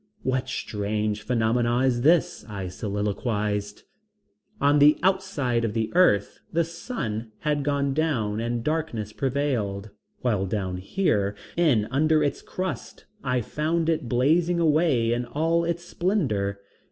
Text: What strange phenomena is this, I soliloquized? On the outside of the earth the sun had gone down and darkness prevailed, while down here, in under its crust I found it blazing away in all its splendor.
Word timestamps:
What 0.23 0.49
strange 0.49 1.21
phenomena 1.21 1.81
is 1.81 2.01
this, 2.01 2.43
I 2.49 2.69
soliloquized? 2.69 3.83
On 4.59 4.79
the 4.79 4.97
outside 5.03 5.63
of 5.63 5.75
the 5.75 5.91
earth 5.93 6.39
the 6.51 6.63
sun 6.63 7.31
had 7.41 7.61
gone 7.63 7.93
down 7.93 8.39
and 8.39 8.63
darkness 8.63 9.13
prevailed, 9.13 9.91
while 10.21 10.47
down 10.47 10.77
here, 10.77 11.35
in 11.55 11.87
under 11.91 12.23
its 12.23 12.41
crust 12.41 13.05
I 13.23 13.41
found 13.41 13.89
it 13.89 14.09
blazing 14.09 14.59
away 14.59 15.13
in 15.13 15.25
all 15.27 15.65
its 15.65 15.85
splendor. 15.85 16.59